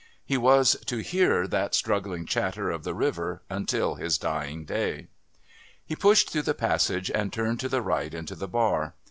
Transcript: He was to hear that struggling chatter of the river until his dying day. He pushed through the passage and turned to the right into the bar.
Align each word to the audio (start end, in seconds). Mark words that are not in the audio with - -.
He 0.25 0.35
was 0.35 0.75
to 0.87 0.97
hear 0.97 1.47
that 1.47 1.75
struggling 1.75 2.25
chatter 2.25 2.71
of 2.71 2.83
the 2.83 2.95
river 2.95 3.43
until 3.51 3.93
his 3.93 4.17
dying 4.17 4.65
day. 4.65 5.09
He 5.85 5.95
pushed 5.95 6.31
through 6.31 6.41
the 6.41 6.55
passage 6.55 7.11
and 7.11 7.31
turned 7.31 7.59
to 7.59 7.69
the 7.69 7.83
right 7.83 8.11
into 8.11 8.33
the 8.33 8.47
bar. 8.47 8.95